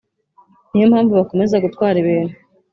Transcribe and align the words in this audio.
Ni 0.69 0.79
yo 0.81 0.87
mpamvu 0.91 1.11
bakomeza 1.19 1.63
gutwara 1.65 1.95
ibintu 2.03 2.35